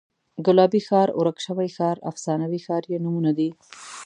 [0.45, 3.49] ګلابي ښار، ورک شوی ښار، افسانوي ښار یې نومونه دي.